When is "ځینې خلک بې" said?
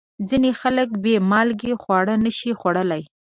0.29-1.15